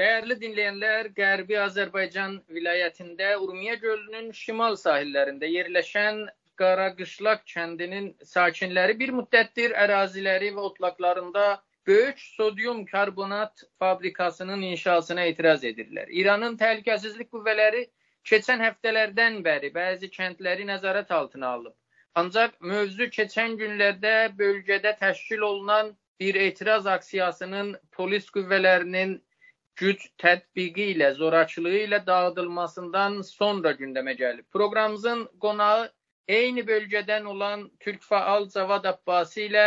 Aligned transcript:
Dəyərli 0.00 0.34
dinləyənlər, 0.40 1.06
Qərbi 1.16 1.56
Azərbaycan 1.56 2.34
vilayətində 2.52 3.30
Urmiya 3.40 3.78
gölünün 3.84 4.26
şimal 4.38 4.74
sahillərində 4.80 5.48
yerləşən 5.48 6.18
Qaraqışlaq 6.60 7.46
kəndinin 7.52 8.10
sakinləri 8.32 8.98
bir 8.98 9.14
müddətdir 9.20 9.72
əraziləri 9.86 10.50
və 10.58 10.66
otlaqlarında 10.68 11.46
böyük 11.88 12.20
sodyum 12.20 12.84
karbonat 12.92 13.64
fabrikasının 13.78 14.68
inşasına 14.74 15.24
etiraz 15.32 15.64
edirlər. 15.64 16.12
İranın 16.20 16.60
təhlükəsizlik 16.60 17.32
qüvvələri 17.32 17.86
keçən 18.32 18.60
həftələrdən 18.68 19.42
bəri 19.48 19.72
bəzi 19.80 20.12
kəndləri 20.18 20.68
nəzarət 20.74 21.14
altına 21.20 21.54
alıb. 21.58 21.76
Ancaq 22.20 22.60
mövzu 22.60 23.08
keçən 23.16 23.56
günlərdə 23.62 24.16
bölgədə 24.42 24.92
təşkil 25.00 25.48
olunan 25.52 25.96
bir 26.20 26.34
etiraz 26.48 26.86
aksiyasının 26.86 27.78
polis 27.96 28.28
qüvvələrinin 28.36 29.22
güc 29.76 30.04
tətbiqi 30.22 30.90
ilə, 30.94 31.12
zorakılığı 31.14 31.80
ilə 31.86 32.00
dağıdılmasından 32.06 33.20
sonra 33.28 33.72
gündəmə 33.80 34.14
gəlib. 34.20 34.46
Proqramımızın 34.52 35.26
qonağı 35.40 35.90
eyni 36.28 36.64
bölgədən 36.70 37.26
olan 37.32 37.68
Türk 37.80 38.02
faal 38.02 38.48
Cavad 38.48 38.84
Abbasi 38.84 39.42
ilə 39.50 39.66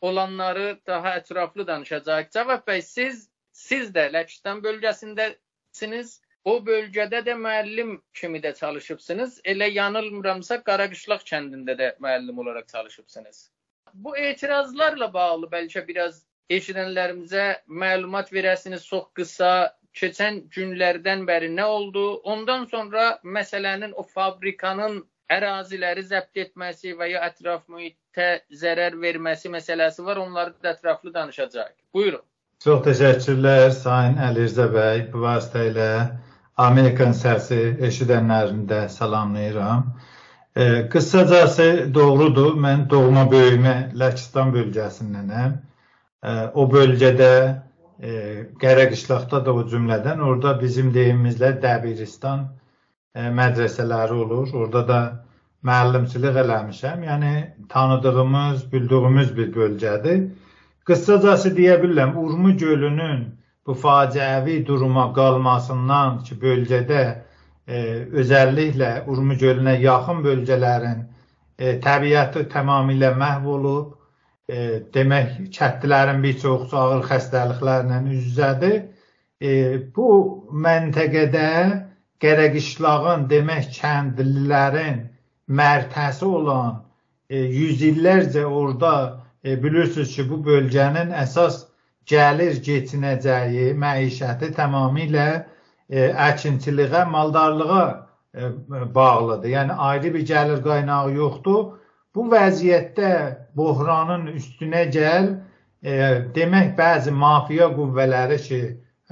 olanları 0.00 0.80
daha 0.86 1.14
ətraflı 1.20 1.66
danışacağıq. 1.66 2.30
Cavad 2.32 2.66
bəy, 2.66 2.82
siz 2.82 3.28
siz 3.52 3.92
də 3.94 4.08
Ləçistan 4.16 4.64
bölgəsindəsiniz. 4.64 6.18
O 6.44 6.56
bölgədə 6.64 7.20
də 7.26 7.34
müəllim 7.36 7.98
kimi 8.16 8.40
də 8.40 8.54
çalışıbsınız. 8.56 9.40
Elə 9.44 9.68
yanılmıramsa 9.72 10.62
Qaraqışlaq 10.64 11.26
kəndində 11.32 11.76
də 11.76 11.90
müəllim 12.00 12.38
olaraq 12.40 12.68
çalışıbsınız. 12.72 13.50
Bu 13.94 14.16
etirazlarla 14.16 15.12
bağlı 15.12 15.46
bəlkə 15.52 15.86
biraz 15.88 16.24
eşidənlərimizə 16.56 17.44
məlumat 17.82 18.32
verəsiniz 18.34 18.86
çox 18.86 19.10
qısa. 19.18 19.52
Keçən 19.98 20.36
günlərdən 20.54 21.24
bəri 21.26 21.48
nə 21.50 21.64
oldu? 21.66 22.02
Ondan 22.32 22.66
sonra 22.70 23.06
məsələnin 23.36 23.94
o 23.98 24.04
fabrikanın 24.06 25.00
əraziləri 25.34 26.04
zəbt 26.06 26.38
etməsi 26.44 26.94
və 26.98 27.08
ya 27.10 27.22
ətraf 27.26 27.64
mühitə 27.74 28.28
zərər 28.62 28.94
verməsi 29.02 29.50
məsələsi 29.50 30.04
var. 30.06 30.20
Onları 30.22 30.54
da 30.62 30.74
ətraflı 30.76 31.14
danışacağıq. 31.14 31.74
Buyurun. 31.94 32.22
Çox 32.62 32.84
təşəkkürlər 32.86 33.70
Sayın 33.74 34.20
Əlirzə 34.28 34.68
bəy. 34.74 35.02
Bu 35.12 35.24
vasitə 35.24 35.64
ilə 35.72 35.90
Amerikan 36.68 37.16
səsi 37.16 37.60
eşidənlərini 37.88 38.68
də 38.70 38.84
salamlayıram. 38.94 39.88
E, 40.54 40.86
qısacası 40.92 41.68
doğrudur. 41.94 42.54
Mən 42.66 42.86
doğma 42.90 43.26
böyümə 43.32 43.74
Ləçistan 43.98 44.54
bölgəsindənəm 44.54 45.58
o 46.54 46.66
bölgədə 46.72 47.32
e, 48.00 48.10
Qərəqışlaqda 48.60 49.40
da 49.44 49.52
o 49.52 49.64
cümlədən 49.72 50.20
orada 50.24 50.54
bizim 50.60 50.92
deyimimizlə 50.94 51.54
Dəbiristan 51.62 52.46
e, 53.14 53.28
mədrəsələri 53.40 54.18
olur. 54.24 54.52
Orada 54.62 54.82
da 54.88 55.00
müəllimçilik 55.68 56.36
eləmişəm. 56.44 57.04
Yəni 57.08 57.32
tanıdığımız, 57.68 58.72
bildiyimiz 58.72 59.36
bir 59.36 59.52
bölgədir. 59.56 60.22
Qısacası 60.88 61.54
deyə 61.56 61.76
bilərəm, 61.82 62.16
Urmu 62.16 62.56
gölünün 62.58 63.26
bu 63.66 63.76
faciəvi 63.84 64.60
duruma 64.66 65.10
qalmasından 65.14 66.22
ki, 66.26 66.36
bölgədə 66.44 67.02
e, 67.68 67.82
özəlliklə 68.22 68.92
Urmu 69.06 69.36
gölünə 69.40 69.76
yaxın 69.80 70.24
bölgələrin 70.24 71.04
e, 71.58 71.76
təbiəti 71.84 72.46
tamamilə 72.52 73.12
məhv 73.20 73.48
olub 73.56 73.99
demək 74.94 75.36
kəndlilərin 75.56 76.22
bir 76.24 76.38
çoxu 76.42 76.76
ağır 76.76 77.04
xəstəliklərlə 77.10 78.00
üz-üzədir. 78.16 78.80
E, 79.40 79.52
bu 79.94 80.08
məntəqədə 80.66 81.50
Qərəqişlağın 82.20 83.22
demək 83.30 83.70
kəndlilərin 83.78 84.98
mərtəsi 85.48 86.26
olan 86.28 86.82
e, 87.30 87.38
yüz 87.38 87.80
illərcə 87.86 88.44
orada 88.44 88.92
e, 89.44 89.56
bilirsiniz 89.62 90.12
ki, 90.16 90.26
bu 90.28 90.42
bölgənin 90.44 91.14
əsas 91.22 91.62
gəlir 92.12 92.60
keçinəcəyi 92.66 93.70
məişəti 93.84 94.50
tamamilə 94.58 95.28
e, 95.88 96.10
əkinçiliyə, 96.28 97.06
maldarlığa 97.14 97.86
e, 98.34 98.50
bağlıdır. 98.94 99.48
Yəni 99.56 99.78
ayrı 99.88 100.14
bir 100.14 100.26
gəlir 100.34 100.60
qaynağı 100.66 101.14
yoxdur. 101.16 101.64
Bu 102.16 102.24
vəziyyətdə 102.30 103.08
böhranın 103.58 104.24
üstünə 104.32 104.80
gəl, 104.94 105.28
e, 105.82 105.92
demək 106.38 106.72
bəzi 106.78 107.12
mafiya 107.14 107.68
qüvvələri 107.76 108.38
ki, 108.46 108.58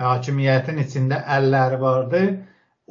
hakimiyyətin 0.06 0.80
içində 0.82 1.20
əlləri 1.36 1.78
vardı, 1.82 2.22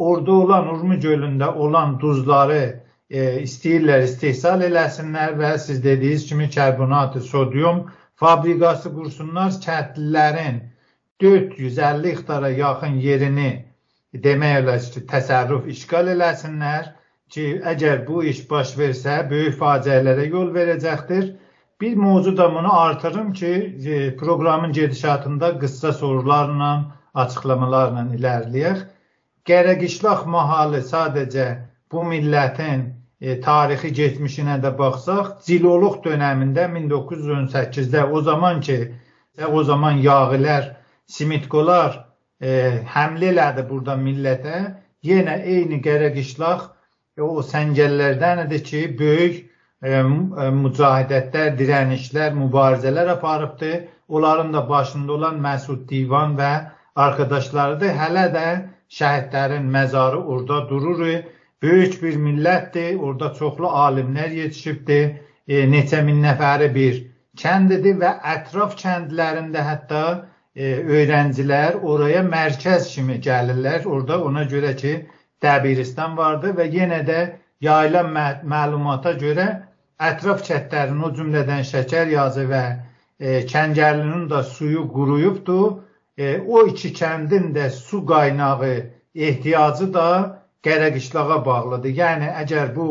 orada 0.09 0.31
olan 0.43 0.69
Urmu 0.73 0.99
gölündə 1.07 1.49
olan 1.65 1.97
duzları 1.99 2.61
e, 2.63 3.25
istəyirlər 3.43 4.05
istehsal 4.07 4.63
eləsinlər 4.69 5.35
və 5.41 5.51
siz 5.65 5.83
dediyiniz 5.83 6.25
kimi 6.29 6.49
karbonat, 6.55 7.19
sodyum 7.31 7.83
fabrikası 8.23 8.93
qursunlar, 8.95 9.59
kəndlilərin 9.67 10.61
450 11.21 12.13
hektara 12.13 12.53
yaxın 12.55 12.95
yerini 13.09 13.51
demək 14.27 14.61
olar 14.63 14.87
ki, 14.95 15.03
təsərrüf 15.11 15.67
işgal 15.75 16.15
eləsinlər 16.15 16.93
ki, 17.33 17.45
əgər 17.73 18.05
bu 18.07 18.23
iş 18.31 18.43
baş 18.49 18.73
versə, 18.79 19.17
böyük 19.29 19.57
faciələrə 19.59 20.27
yol 20.31 20.51
verəcəkdir. 20.55 21.31
Bir 21.81 21.95
mövzu 21.95 22.37
da 22.37 22.47
bunu 22.53 22.73
artırım 22.79 23.33
ki, 23.33 23.53
e, 23.85 24.15
proqramın 24.17 24.71
gedişatında 24.71 25.59
qısa 25.59 25.93
sorularla, 25.93 26.69
açıqlamalarla 27.13 28.05
ilərləyək. 28.17 28.85
Qərəqişlaq 29.47 30.25
mahalı 30.25 30.81
sadəcə 30.91 31.47
bu 31.91 32.03
millətin 32.03 32.87
e, 33.21 33.39
tarixi 33.41 33.91
geçmişinə 33.99 34.57
də 34.63 34.73
baxsaq, 34.79 35.37
Ziloluq 35.45 36.01
dönəmində 36.07 36.65
1918-də 36.73 38.07
o 38.11 38.21
zaman 38.21 38.61
ki, 38.61 38.79
o 39.51 39.63
zaman 39.63 40.01
yağilər, 40.01 40.73
simitkolar 41.07 42.01
e, 42.41 42.81
həmlə 42.95 43.31
elədi 43.33 43.67
burada 43.69 43.95
millətə, 44.01 44.57
yenə 45.05 45.37
eyni 45.45 45.79
Qərəqişlaq 45.85 46.65
o 47.21 47.41
səngəllərdəndir 47.41 48.63
ki, 48.63 48.81
böyük 48.99 49.37
e, 49.37 49.91
e, 49.91 50.01
mücahidətlər, 50.61 51.53
dirənişlər, 51.59 52.33
mübarizələr 52.37 53.13
aparıbdı. 53.17 53.71
Onların 54.07 54.53
da 54.53 54.69
başında 54.69 55.11
olan 55.13 55.39
Məsud 55.43 55.87
Divan 55.89 56.37
və 56.37 56.51
arkadaşlarıdır. 56.95 57.95
Hələ 58.01 58.27
də 58.35 58.47
şəhidlərin 58.99 59.65
məzarı 59.73 60.21
orada 60.23 60.69
durur. 60.69 61.03
Böyük 61.61 62.03
bir 62.03 62.15
millətdir. 62.15 62.95
Orada 62.95 63.33
çoxlu 63.33 63.67
alimlər 63.67 64.31
yetişibdir. 64.33 65.11
E, 65.47 65.65
neçə 65.73 66.03
min 66.05 66.23
nəfəri 66.23 66.73
bir 66.75 67.03
kəndidir 67.37 67.99
və 68.01 68.13
ətraf 68.35 68.75
kəndlərində 68.79 69.63
hətta 69.65 70.03
e, 70.55 70.73
öyrəncilər 70.97 71.81
oraya 71.83 72.23
mərkəz 72.23 72.89
kimi 72.93 73.19
gəlirlər. 73.27 73.85
Orada 73.85 74.21
ona 74.23 74.43
görə 74.53 74.75
ki, 74.77 74.93
Dəbiristan 75.43 76.17
vardı 76.17 76.53
və 76.57 76.65
yenə 76.73 77.03
də 77.07 77.19
yayılan 77.61 78.13
məlumata 78.53 79.13
görə 79.21 79.47
ətraf 80.09 80.43
kəndlərin 80.45 81.03
o 81.03 81.11
cümlədən 81.17 81.65
Şəkəryazı 81.71 82.45
və 82.51 82.63
e, 83.19 83.43
Kəngərlinin 83.51 84.27
də 84.31 84.43
suyu 84.43 84.87
quruyubdu. 84.93 85.59
E, 86.17 86.39
o 86.39 86.65
iki 86.67 86.93
kəndin 86.93 87.51
də 87.53 87.69
su 87.69 88.03
qaynağı 88.05 88.73
ehtiyacı 89.15 89.93
da 89.93 90.07
Qərəqişlağa 90.65 91.45
bağlıdır. 91.45 91.93
Yəni 92.01 92.31
əgər 92.43 92.73
bu 92.75 92.87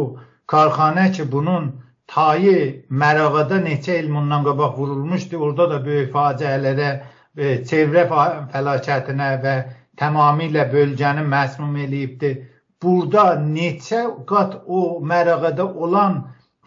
karxana 0.46 1.10
ki 1.12 1.26
bunun 1.32 1.72
tayı 2.06 2.86
Mərağada 2.90 3.58
neçə 3.64 3.98
il 4.02 4.10
bundan 4.14 4.44
qabaq 4.46 4.78
vurulmuşdu, 4.78 5.38
orada 5.38 5.70
da 5.70 5.80
böyük 5.86 6.12
faciələrə, 6.14 6.90
e, 7.36 7.56
çevrə 7.70 8.06
fəlakətinə 8.10 9.30
və 9.42 9.56
tamamilə 10.00 10.66
bölgəni 10.72 11.24
məsmum 11.32 11.76
eləyibdir. 11.84 12.38
Burada 12.82 13.26
neçə 13.42 14.02
qat 14.30 14.56
o 14.66 14.80
mərəğədə 15.12 15.66
olan 15.84 16.18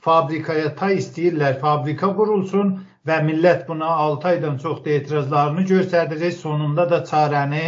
fabrikaya 0.06 0.72
ta 0.76 0.90
istəyirlər, 0.96 1.60
fabrika 1.64 2.10
qurulsun 2.18 2.78
və 3.08 3.20
millət 3.28 3.68
buna 3.68 3.90
6 4.06 4.28
aydan 4.32 4.58
çox 4.64 4.84
da 4.86 4.96
etirazlarını 5.00 5.66
göstərir. 5.74 6.32
Sonunda 6.32 6.88
da 6.90 7.04
çarəni 7.12 7.66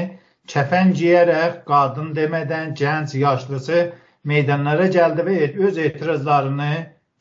kəfən 0.53 0.95
giyərək, 0.97 1.61
qadın 1.67 2.13
demədən 2.17 2.73
gənc, 2.81 3.13
yaşlısı 3.17 3.83
meydanlara 4.31 4.87
gəldi 4.95 5.25
və 5.27 5.37
öz 5.67 5.77
etirazlarını 5.87 6.71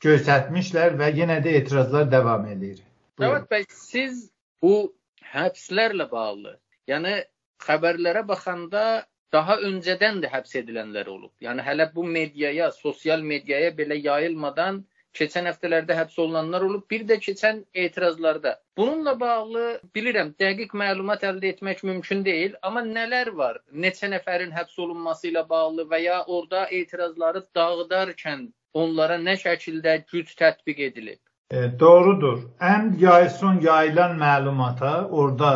göstərmişlər 0.04 0.96
və 1.00 1.10
yenə 1.18 1.40
də 1.44 1.58
etirazlar 1.60 2.08
davam 2.12 2.46
edir. 2.48 2.80
Evet 3.20 3.46
bəy, 3.52 3.66
siz 3.68 4.30
bu 4.62 4.92
həbslərlə 5.34 6.08
bağlı, 6.10 6.56
yəni 6.88 7.20
xəbərlərə 7.66 8.26
baxanda 8.28 8.84
daha 9.32 9.56
öncədən 9.70 10.22
də 10.22 10.30
həbs 10.32 10.56
edilənlər 10.62 11.10
olub. 11.10 11.32
Yəni 11.44 11.64
hələ 11.66 11.90
bu 11.94 12.04
mediaya, 12.16 12.70
sosial 12.84 13.22
mediaya 13.32 13.70
belə 13.80 13.98
yayılmadan 14.06 14.80
keçən 15.18 15.48
həftələrdə 15.50 15.96
həbs 15.98 16.18
olunanlar 16.22 16.64
olub, 16.66 16.84
bir 16.90 17.04
də 17.06 17.16
keçən 17.24 17.64
etirazlarda. 17.84 18.52
Bununla 18.78 19.14
bağlı 19.20 19.64
bilirəm, 19.96 20.32
dəqiq 20.42 20.74
məlumat 20.82 21.24
əldə 21.30 21.50
etmək 21.54 21.82
mümkün 21.90 22.22
deyil, 22.26 22.54
amma 22.62 22.84
nələr 22.86 23.32
var? 23.40 23.58
Neçə 23.86 24.10
nəfərin 24.12 24.54
həbs 24.58 24.78
olunması 24.84 25.30
ilə 25.32 25.42
bağlı 25.48 25.88
və 25.90 26.02
ya 26.04 26.20
orada 26.26 26.66
etirazları 26.80 27.42
dağıdarkən 27.58 28.46
onlara 28.74 29.18
nə 29.18 29.34
şəkildə 29.42 29.96
güc 30.12 30.34
tətbiq 30.38 30.86
edilib? 30.90 31.20
E, 31.50 31.66
doğrudur. 31.80 32.38
Ən 32.62 32.92
yayson 32.98 33.60
yayılan 33.60 34.14
məlumata 34.18 34.92
orada 35.10 35.52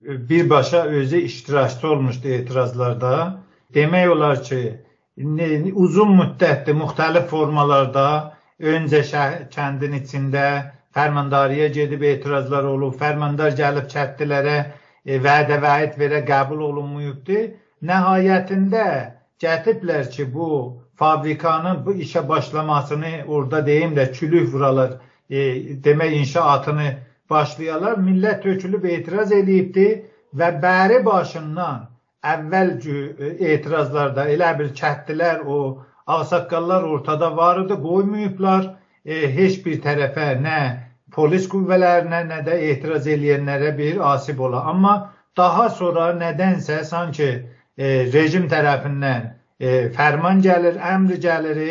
birbaşa 0.00 0.82
özü 0.84 1.16
iştirakçı 1.16 1.88
olmuşdu 1.88 2.28
etirazlarda. 2.28 3.42
Demək 3.74 4.08
olar 4.08 4.42
ki, 4.42 4.60
uzun 5.74 6.14
müddətdir 6.20 6.76
müxtəlif 6.78 7.26
formalarda 7.28 8.34
öncə 8.60 9.02
kəndin 9.54 9.96
içində 9.98 10.44
fərmandarıya 10.94 11.68
gedib 11.74 12.02
etirazlar 12.02 12.64
olub, 12.64 12.94
fərmandar 13.00 13.56
gəlib 13.58 13.90
kəndlilərə 13.92 14.56
e, 15.04 15.18
vədə 15.26 15.58
vəid 15.62 15.98
verə 16.00 16.22
qəbul 16.30 16.62
olunmayıbdı. 16.70 17.40
Nəhayətində 17.90 18.86
gətiriblər 19.42 20.08
ki, 20.14 20.30
bu 20.34 20.48
fabrikanın 20.96 21.84
bu 21.86 21.98
işə 22.06 22.24
başlamasını 22.28 23.12
orada 23.26 23.66
deyim 23.66 23.94
də 23.98 24.08
külük 24.12 24.48
vuralar, 24.54 24.96
e, 25.30 25.38
demək 25.84 26.16
inşaatını 26.22 26.88
başlayalar. 27.30 27.98
Millət 28.08 28.42
tökülüb 28.46 28.84
etiraz 28.84 29.32
eləyibdi 29.32 29.88
və 30.38 30.48
bəri 30.62 31.02
başından 31.04 31.86
əvvəl 32.32 32.72
e, 32.94 33.30
etirazlarda 33.52 34.26
elə 34.34 34.50
bir 34.58 34.72
kəndlilər, 34.80 35.44
o 35.46 35.84
ağsaqqallar 36.06 36.82
ortada 36.82 37.36
var 37.36 37.60
idi, 37.64 37.76
qoymayıblar 37.82 38.68
e, 39.04 39.20
heç 39.36 39.60
bir 39.64 39.80
tərəfə 39.84 40.28
nə 40.42 40.58
polis 41.12 41.46
qüvvələrinə, 41.52 42.24
nə 42.32 42.40
də 42.46 42.58
etiraz 42.70 43.06
eləyənlərə 43.06 43.76
bir 43.78 44.00
asib 44.12 44.40
ola. 44.40 44.64
Amma 44.72 44.94
daha 45.36 45.68
sonra 45.70 46.10
nədənsə 46.18 46.82
sanki 46.84 47.28
e, 47.28 47.86
rejim 48.12 48.48
tərəfindən 48.50 49.30
e, 49.60 49.88
fərman 49.94 50.42
gəlir, 50.44 50.80
əmr 50.94 51.20
gəlir, 51.22 51.62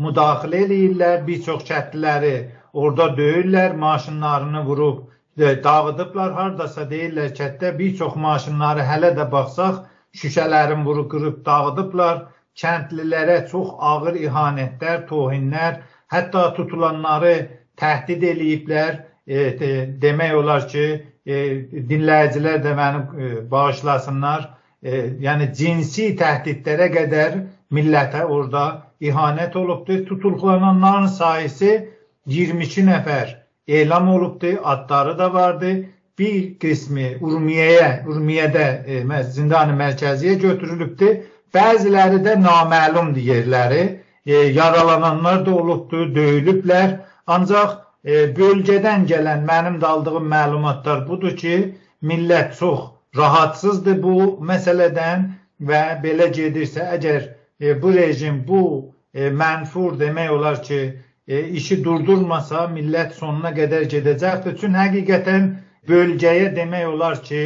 müdaxilə 0.00 0.62
eləyirlər, 0.66 1.24
bir 1.26 1.42
çox 1.48 1.64
kəndliləri 1.68 2.34
orada 2.76 3.06
döyürlər, 3.16 3.76
maşınlarını 3.76 4.64
vurub 4.64 4.98
e, 5.38 5.64
dağıdıblar. 5.64 6.32
Hardasa 6.38 6.84
deyirlər 6.90 7.32
kətdə 7.38 7.72
bir 7.78 7.96
çox 8.00 8.16
maşınları 8.26 8.84
hələ 8.90 9.12
də 9.18 9.26
baxsaq 9.32 9.82
şüşələrin 10.20 10.84
vurub 10.84 11.10
qırıb 11.12 11.38
dağıdıblar. 11.46 12.22
Kəndlilərə 12.62 13.38
çox 13.50 13.72
ağır 13.90 14.20
ihanətlər, 14.26 15.02
tohinlər, 15.10 15.80
hətta 16.12 16.44
tutulanları 16.56 17.34
təhdid 17.80 18.22
eləyiblər. 18.32 19.02
E, 19.26 19.38
de, 19.60 19.72
demək 20.04 20.36
olar 20.40 20.68
ki, 20.70 20.86
e, 21.26 21.42
dinləyicilər 21.90 22.62
də 22.64 22.76
məni 22.78 23.02
e, 23.02 23.32
bağışlasınlar. 23.50 24.48
E, 24.82 25.02
yəni 25.26 25.50
cinsi 25.58 26.12
təhdidlərə 26.20 26.88
qədər 26.94 27.38
millətə 27.76 28.24
orada 28.24 28.66
ihanət 29.00 29.56
olubdur. 29.56 30.06
Tutulğananların 30.06 31.06
sayısı 31.06 31.72
22 32.26 32.86
nəfər 32.86 33.36
elan 33.68 34.08
olubdur, 34.08 34.58
adları 34.64 35.18
da 35.18 35.34
vardı 35.34 35.72
bir 36.18 36.58
qismi 36.58 37.16
Urmiyəyə, 37.20 38.06
Urmiyədə 38.08 38.66
e, 38.86 39.22
zindan-ı 39.36 39.76
mərkəziyə 39.80 40.36
götürülübdür. 40.42 41.16
Bəziləri 41.54 42.22
də 42.24 42.36
naməlumdur 42.40 43.22
yerləri. 43.30 43.82
E, 44.26 44.34
yaralananlar 44.58 45.44
da 45.46 45.54
olubdur, 45.54 46.08
döyülüblər. 46.14 46.96
Ancaq 47.26 47.78
e, 48.04 48.26
bölgədən 48.38 49.06
gələn 49.10 49.46
mənim 49.46 49.80
də 49.82 49.86
aldığım 49.86 50.28
məlumatlar 50.32 51.06
budur 51.08 51.36
ki, 51.36 51.56
millət 52.02 52.56
çox 52.58 52.90
rahatsızdır 53.16 54.02
bu 54.02 54.16
məsələdən 54.50 55.30
və 55.68 55.82
belə 56.02 56.30
gedirsə, 56.34 56.84
əgər 56.96 57.28
e, 57.60 57.74
bu 57.82 57.92
rejim 57.96 58.42
bu 58.48 58.62
e, 59.14 59.30
mənfur 59.30 59.96
demək 60.00 60.32
olar 60.32 60.62
ki, 60.62 60.80
e, 61.28 61.40
işi 61.60 61.78
durdurmasa 61.84 62.66
millət 62.74 63.16
sonuna 63.20 63.52
qədər 63.56 63.88
gedəcəkdir. 63.92 64.58
Çünki 64.60 64.82
həqiqətən 64.82 65.48
bölgəyə 65.88 66.52
demək 66.56 66.86
olar 66.92 67.22
ki, 67.22 67.42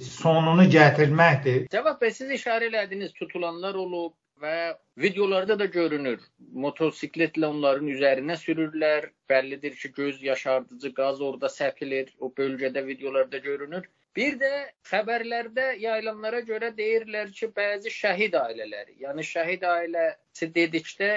sonunu 0.00 0.66
gətirməkdir. 0.72 1.68
Cavab 1.72 2.00
bəy 2.02 2.14
siz 2.16 2.32
işarə 2.38 2.70
elədiniz, 2.70 3.12
tutulanlar 3.18 3.74
olub 3.74 4.14
və 4.40 4.74
videolarda 4.96 5.58
da 5.58 5.66
görünür. 5.66 6.20
Motosikletlə 6.64 7.50
onların 7.52 7.88
üzərinə 7.94 8.36
sürürlər. 8.40 9.10
Bəllidir 9.30 9.76
ki, 9.76 9.92
göz 9.96 10.22
yaşardıcı 10.22 10.94
qaz 10.94 11.20
orada 11.20 11.50
səpilir. 11.52 12.14
O 12.18 12.32
bölgədə 12.38 12.86
videolarda 12.86 13.38
görünür. 13.38 13.88
Bir 14.16 14.38
də 14.40 14.52
xəbərlərdə 14.90 15.66
yayılanlara 15.78 16.40
görə 16.46 16.72
deyirlər 16.76 17.28
ki, 17.36 17.50
bəzi 17.56 17.92
şəhid 17.94 18.34
ailələri, 18.40 18.96
yəni 19.04 19.22
şəhid 19.26 19.66
ailəsi 19.74 20.48
dedikdə 20.56 21.10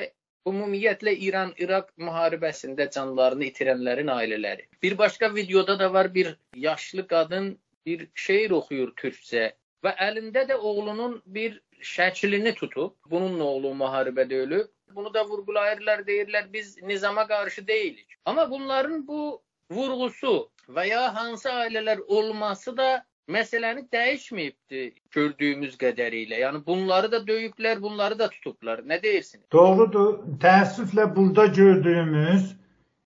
Ümumiyyətlə 0.49 1.11
İran-İraq 1.25 1.91
müharibəsində 2.05 2.89
canlarını 2.95 3.45
itirənlərin 3.49 4.09
ailələri. 4.13 4.65
Bir 4.83 4.97
başqa 4.97 5.29
videoda 5.35 5.79
da 5.79 5.93
var 5.93 6.13
bir 6.15 6.35
yaşlı 6.55 7.07
qadın 7.07 7.47
bir 7.85 8.07
şeir 8.25 8.51
oxuyur 8.57 8.91
türkcə 9.01 9.45
və 9.83 9.93
əlində 10.07 10.43
də 10.49 10.57
oğlunun 10.71 11.21
bir 11.37 11.61
şəklini 11.93 12.53
tutub. 12.59 12.95
Bununla 13.11 13.43
oğlu 13.43 13.71
müharibədə 13.83 14.41
ölüb. 14.45 14.67
Bunu 14.95 15.13
da 15.13 15.23
vurğulayırlar, 15.29 16.03
deyirlər 16.07 16.53
biz 16.53 16.75
nizama 16.81 17.27
qarşı 17.27 17.67
deyilik. 17.67 18.17
Amma 18.25 18.49
bunların 18.51 19.07
bu 19.07 19.41
vurğusu 19.71 20.35
və 20.69 20.87
ya 20.87 21.15
hansı 21.15 21.49
ailələr 21.49 22.03
olması 22.07 22.77
da 22.77 23.05
məsələni 23.31 23.85
dəyişməyibdi 23.93 24.81
gördüyümüz 25.15 25.77
qədərilə. 25.79 26.39
Yəni 26.41 26.65
bunları 26.65 27.11
da 27.11 27.21
döyüblər, 27.27 27.81
bunları 27.81 28.19
da 28.19 28.29
tutublar. 28.29 28.83
Nə 28.83 29.01
deyirsiniz? 29.03 29.45
Doğrudur. 29.51 30.19
Təəssüflə 30.43 31.15
burada 31.15 31.45
gördüyümüz 31.45 32.55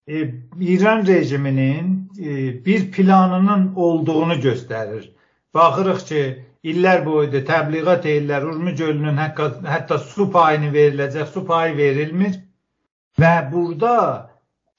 e, 0.08 0.34
İran 0.60 1.06
rejiminin 1.08 2.12
e, 2.20 2.66
bir 2.66 2.92
planının 2.92 3.74
olduğunu 3.76 4.34
göstərir. 4.34 5.10
Baxırıq 5.54 6.06
ki, 6.08 6.24
illər 6.64 7.06
boyu 7.06 7.44
təbliğat 7.46 8.06
edirlər, 8.06 8.44
Urmi 8.50 8.74
gölünün 8.76 9.18
hətta, 9.22 9.52
hətta 9.66 10.00
su 10.00 10.32
payını 10.32 10.74
veriləcək, 10.74 11.30
su 11.34 11.46
payı 11.46 11.78
verilmir. 11.78 12.42
Və 13.20 13.52
burada 13.52 13.94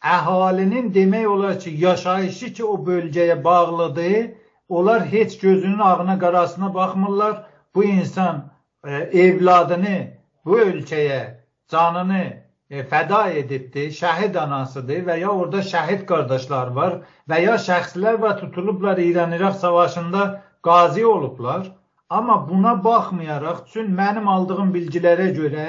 əhalinin 0.03 0.93
demək 0.95 1.27
olar 1.27 1.61
ki, 1.61 1.71
yaşayışı 1.79 2.53
ki, 2.55 2.65
o 2.65 2.77
bölgəyə 2.87 3.45
bağlıdır, 3.45 4.29
Onlar 4.69 5.07
heç 5.07 5.39
gözünün 5.39 5.79
ağına 5.79 6.19
qarasına 6.19 6.75
baxmırlar. 6.75 7.45
Bu 7.75 7.85
insan 7.85 8.51
e, 8.87 8.95
evladını 8.95 10.09
bu 10.45 10.59
ölkəyə 10.61 11.21
canını 11.69 12.25
e, 12.71 12.83
fəda 12.91 13.21
edibdir, 13.41 13.91
şəhid 14.01 14.37
anasıdır 14.39 15.07
və 15.09 15.19
ya 15.21 15.31
orada 15.31 15.63
şəhid 15.73 16.05
qardaşlar 16.11 16.73
var 16.79 16.99
və 17.29 17.41
ya 17.43 17.55
şəxslər 17.69 18.21
var 18.21 18.39
tutulublar 18.41 18.99
İran-İraq 18.99 19.55
savaşında 19.61 20.43
qazi 20.63 21.07
olublar. 21.07 21.73
Amma 22.11 22.49
buna 22.49 22.85
baxmayaraq, 22.85 23.65
çünki 23.73 23.93
mənim 23.93 24.29
aldığım 24.29 24.73
bilgilərə 24.75 25.29
görə 25.39 25.67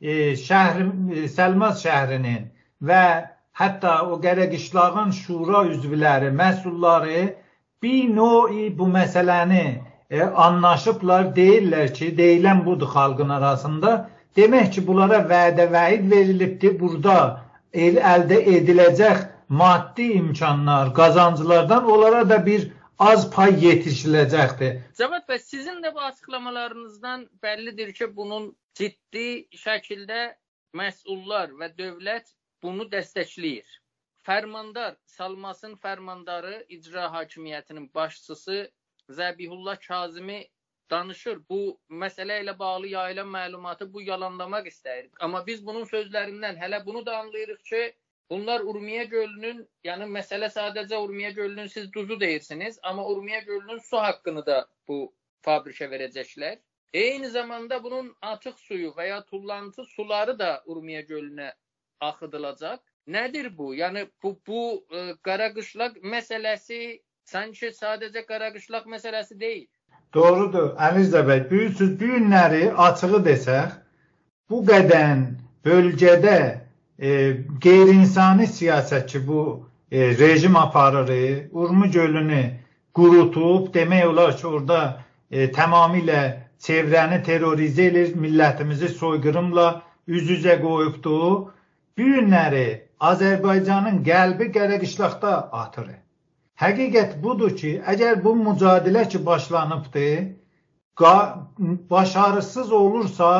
e, 0.00 0.12
şəhər 0.46 0.84
e, 1.16 1.24
Səlmas 1.36 1.80
şəhrinin 1.84 2.46
və 2.82 3.04
hətta 3.60 3.96
o 4.10 4.20
Qərəqişlağın 4.24 5.12
şura 5.12 5.64
üzvləri, 5.72 6.30
məsulları 6.42 7.24
bir 7.84 8.08
növ 8.16 8.78
bu 8.78 8.88
məsələni 8.98 9.64
e, 10.10 10.22
anlaşıblar, 10.22 11.30
deyirlər 11.36 11.92
ki, 11.94 12.10
deyilən 12.18 12.64
budur 12.66 12.90
xalqın 12.96 13.28
arasında. 13.38 13.94
Demək 14.36 14.70
ki, 14.76 14.86
bunlara 14.86 15.20
vədə 15.30 15.68
vəid 15.72 16.08
verilibdir. 16.10 16.78
Burada 16.80 17.16
el 17.72 18.00
əldə 18.14 18.40
ediləcək 18.56 19.26
maddi 19.48 20.12
imkanlar, 20.20 20.94
qazanclardan 20.94 21.90
onlara 21.90 22.28
da 22.28 22.40
bir 22.46 22.70
az 22.98 23.30
pay 23.30 23.54
yetişiləcəkdir. 23.66 24.80
Cavad 24.98 25.28
bəy, 25.28 25.38
sizin 25.38 25.82
də 25.84 25.94
bu 25.94 26.00
açıqlamalarınızdan 26.08 27.28
bəllidir 27.42 27.92
ki, 27.98 28.10
bunun 28.16 28.52
ciddi 28.78 29.46
şəkildə 29.64 30.34
məsullar 30.74 31.54
və 31.60 31.70
dövlət 31.78 32.30
bunu 32.62 32.86
dəstəkləyir. 32.90 33.66
Fərmandar, 34.24 34.94
Salmasın 35.14 35.74
fərmandarı 35.80 36.64
icra 36.76 37.02
hakimiyyətinin 37.14 37.90
başçısı 37.94 38.70
Zəbihullah 39.16 39.80
Kazimi 39.86 40.38
danışır. 40.90 41.40
Bu 41.50 41.58
məsələ 42.02 42.38
ilə 42.44 42.54
bağlı 42.58 42.88
yayılan 42.94 43.28
məlumatı 43.34 43.88
bu 43.92 44.02
yalanlamaq 44.02 44.70
istəyir. 44.70 45.10
Amma 45.20 45.42
biz 45.46 45.60
bunun 45.66 45.84
sözlərindən 45.90 46.56
hələ 46.62 46.80
bunu 46.86 47.06
da 47.06 47.18
anlayırıq 47.18 47.60
ki, 47.70 47.82
bunlar 48.30 48.64
Urmiya 48.72 49.04
gölünün, 49.04 49.60
yəni 49.84 50.08
məsələ 50.16 50.48
sadəcə 50.56 51.02
Urmiya 51.04 51.30
gölünün 51.40 51.66
siz 51.66 51.92
duzu 51.92 52.20
deyirsiniz, 52.20 52.78
amma 52.82 53.06
Urmiya 53.08 53.40
gölünün 53.40 53.78
su 53.90 54.00
haqqını 54.06 54.46
da 54.46 54.58
bu 54.88 54.98
fabrikə 55.44 55.90
verəcəklər. 55.92 56.56
Eyni 56.94 57.28
zamanda 57.28 57.82
bunun 57.84 58.14
açıq 58.22 58.58
suyu 58.58 58.96
və 58.96 59.08
ya 59.08 59.22
tullantı 59.24 59.84
suları 59.84 60.38
da 60.38 60.62
Urmiya 60.66 61.00
gölünə 61.00 61.52
axıdılacaq. 62.00 62.80
Nədir 63.06 63.50
bu? 63.58 63.74
Yəni 63.76 64.06
bu 64.22 64.36
bu 64.46 64.60
ə, 64.90 64.98
e, 64.98 65.14
qara 65.22 65.50
qışlaq 65.52 65.98
məsələsi 66.12 67.00
sanki 67.28 67.68
sadəcə 67.76 68.24
qara 68.26 68.48
qışlaq 68.54 68.86
məsələsi 68.88 69.36
deyil. 69.40 69.66
Doğrudur. 70.14 70.70
Əliz 70.86 71.12
bəy, 71.12 71.42
bilirsiniz, 71.50 71.98
bu 72.00 72.06
günləri 72.12 72.62
açığı 72.86 73.20
desək, 73.26 73.74
bu 74.50 74.60
qədər 74.70 75.24
bölgədə 75.66 76.38
e, 76.98 77.10
qeyri-insani 77.60 78.46
siyasətçi 78.46 79.26
bu 79.26 79.42
e, 79.90 80.16
rejim 80.18 80.56
aparır, 80.56 81.10
Urmu 81.52 81.90
gölünü 81.90 82.42
qurutub, 82.94 83.68
demək 83.74 84.06
olar 84.06 84.36
ki, 84.36 84.46
orada 84.46 84.80
e, 85.30 85.50
tamamilə 85.52 86.22
çevrəni 86.62 87.20
terrorizə 87.26 87.90
edir, 87.90 88.14
millətimizi 88.16 88.88
soyqırımla 88.88 89.68
üz-üzə 90.08 90.56
qoyubdu. 90.62 91.20
Bu 91.98 92.02
günləri 92.02 92.83
Azərbaycanın 93.00 94.02
qəlbi 94.04 94.50
qərəqişlaqda 94.56 95.32
atır. 95.52 95.88
Həqiqət 96.60 97.22
budur 97.22 97.56
ki, 97.56 97.80
əgər 97.92 98.22
bu 98.24 98.34
mücadilə 98.38 99.08
ki 99.08 99.26
başlanıbdı, 99.26 100.10
başarısız 101.90 102.72
olursa 102.72 103.30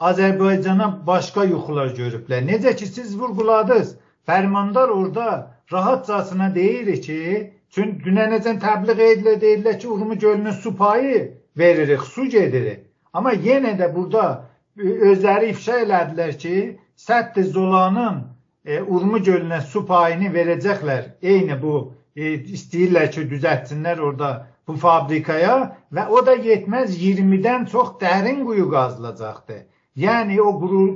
Azərbaycana 0.00 1.06
başqa 1.06 1.44
yuxular 1.44 1.94
görüblər. 1.96 2.42
Necə 2.50 2.74
ki 2.76 2.86
siz 2.86 3.18
vurğuladınız, 3.18 3.96
fərmandar 4.26 4.88
orada 4.88 5.28
rahatcasına 5.72 6.54
deyir 6.54 7.02
ki, 7.02 7.52
çünki 7.70 8.10
dünənəcən 8.10 8.58
təbliğ 8.60 9.02
edilir, 9.12 9.40
deyirlər 9.40 9.78
ki, 9.78 9.88
Urmu 9.88 10.18
gölünün 10.18 10.50
su 10.50 10.76
payı 10.76 11.38
veririk, 11.58 12.02
su 12.02 12.24
gedirik. 12.24 12.86
Amma 13.12 13.32
yenə 13.32 13.78
də 13.78 13.94
burada 13.94 14.44
e, 14.76 14.82
özləri 15.10 15.54
ifşa 15.54 15.80
elədilər 15.86 16.36
ki, 16.38 16.56
Sədd 16.96 17.40
Zolanın 17.52 18.35
e, 18.66 18.82
Urmu 18.82 19.18
gölünə 19.28 19.60
su 19.72 19.84
payını 19.86 20.32
verəcəklər. 20.34 21.04
Eyni 21.22 21.56
bu 21.62 21.76
e, 22.16 22.34
istəyirlər 22.58 23.10
ki, 23.14 23.26
düzəltsinlər 23.30 24.02
orada 24.08 24.30
bu 24.66 24.76
fabrikaya 24.82 25.56
və 25.94 26.08
o 26.10 26.22
da 26.26 26.34
yetməz 26.48 26.96
20-dən 27.02 27.68
çox 27.72 27.94
dərin 28.02 28.42
quyu 28.48 28.68
qazılacaqdır. 28.72 29.62
Yəni 29.96 30.40
o 30.42 30.50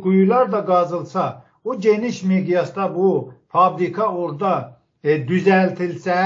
quyular 0.04 0.50
da 0.52 0.64
qazılsa, 0.66 1.44
o 1.64 1.78
geniş 1.78 2.22
miqyasda 2.22 2.94
bu 2.94 3.10
fabrika 3.48 4.08
orada 4.08 4.54
e, 5.04 5.20
düzəltilsə, 5.28 6.18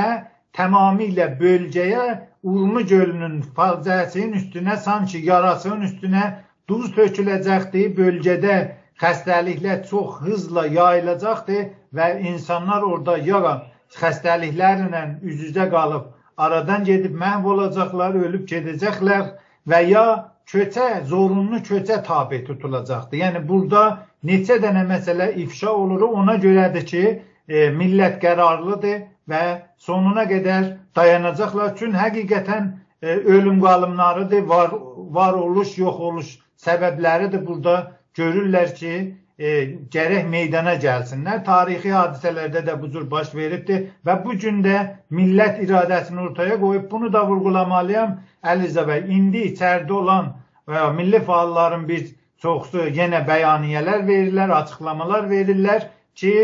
tamamilə 0.57 1.29
bölgəyə 1.41 2.07
Urmu 2.45 2.83
gölünün 2.87 3.39
faciəsinin 3.57 4.35
üstünə, 4.41 4.77
sanki 4.77 5.23
yarasının 5.29 5.87
üstünə 5.87 6.25
duz 6.69 6.91
töküləcəkdir. 6.97 7.95
Bölgədə 7.97 8.57
xəstəliklər 9.03 9.85
çox 9.91 10.21
hızla 10.25 10.67
yayılacaqdır 10.67 11.65
və 11.97 12.11
insanlar 12.33 12.83
orada 12.83 13.17
ya 13.19 13.55
xəstəliklərlə 14.01 15.03
üz-üzə 15.23 15.71
qalıb 15.71 16.13
aradan 16.37 16.85
gedib 16.85 17.15
məhv 17.23 17.47
olacaqlar, 17.55 18.15
ölüb 18.15 18.47
gedəcəklər 18.51 19.27
və 19.71 19.81
ya 19.89 20.07
köçə, 20.51 21.05
zorunlu 21.11 21.61
köçə 21.69 22.03
tabe 22.05 22.45
tutulacaqdır. 22.45 23.19
Yəni 23.19 23.43
burada 23.49 23.83
neçə 24.25 24.59
dənə 24.63 24.85
məsələ 24.89 25.33
ifşa 25.45 25.73
olur, 25.73 26.03
ona 26.21 26.37
görədir 26.43 26.87
ki, 26.91 27.05
e, 27.49 27.69
millət 27.81 28.21
qərarlıdır 28.23 29.05
və 29.31 29.43
sonuna 29.79 30.25
qədər 30.31 30.71
dayanacaqlar. 30.97 31.75
Çünki 31.79 31.99
həqiqətən 31.99 32.71
e, 33.03 33.17
ölüm 33.37 33.61
qalımlarıdır, 33.63 34.47
var, 34.49 34.71
var 35.19 35.33
oluş, 35.33 35.79
yox 35.79 36.01
oluş 36.11 36.39
səbəbləridir 36.67 37.47
burada 37.47 37.93
görürlər 38.18 38.75
ki, 38.78 38.94
e, 39.38 39.50
gərək 39.94 40.28
meydana 40.30 40.75
gəlsinlər. 40.83 41.42
Tarixi 41.47 41.92
hadisələrdə 41.94 42.64
də 42.68 42.76
bu 42.80 42.90
cür 42.94 43.06
baş 43.11 43.35
veribdir 43.35 43.88
və 44.06 44.18
bu 44.25 44.37
gün 44.44 44.62
də 44.66 44.76
millət 45.11 45.62
iradəsini 45.66 46.26
ortaya 46.28 46.59
qoyub 46.61 46.90
bunu 46.90 47.12
da 47.12 47.25
vurğulamalıyam. 47.28 48.18
Əliza 48.54 48.87
bəy, 48.88 49.06
indi 49.16 49.49
içəridə 49.50 49.97
olan 50.00 50.33
və 50.68 50.80
ya 50.80 50.90
milli 50.99 51.21
fəalların 51.28 51.88
bir 51.88 52.06
çoxsu 52.44 52.88
yenə 52.99 53.25
bəyaniyələr 53.28 54.06
verirlər, 54.09 54.52
açıqlamalar 54.61 55.28
verirlər 55.30 55.88
ki, 56.14 56.35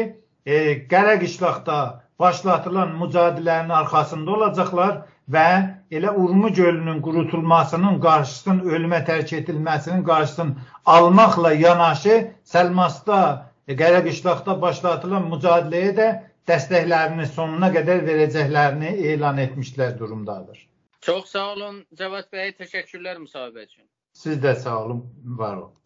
e, 0.46 0.54
Qərə 0.90 1.18
qışlaqda 1.22 1.80
başlatılan 2.20 2.94
mücadilənin 3.02 3.72
arxasında 3.80 4.30
olacaqlar 4.36 4.96
və 5.34 5.46
elə 5.98 6.14
Urmu 6.22 6.52
gölünün 6.54 7.00
qurutulmasının 7.06 8.00
qarşısının 8.06 8.60
ölümə 8.74 9.00
tərk 9.08 9.34
edilməsinin 9.38 10.02
qarşısını 10.08 10.66
almaqla 10.96 11.52
yanaşı 11.52 12.16
Səlmasda, 12.52 13.20
e, 13.68 13.76
Qərə 13.82 14.02
qışlaqda 14.06 14.56
başlatılan 14.62 15.28
mücadiləyə 15.32 15.94
də 16.00 16.08
dəstəklərini 16.50 17.26
sonuna 17.36 17.70
qədər 17.76 18.04
verəcəklərini 18.08 18.94
elan 19.14 19.38
etmişlər 19.46 19.98
durumdadır. 19.98 20.66
Çox 21.00 21.34
sağ 21.34 21.46
olun 21.54 21.84
Cavad 21.98 22.28
bəy, 22.34 22.54
təşəkkürlər 22.62 23.22
müsahibə 23.24 23.64
üçün. 23.68 23.86
Siz 24.12 24.40
də 24.42 24.56
sağ 24.64 24.78
olun, 24.84 25.04
var 25.24 25.56
olun. 25.56 25.79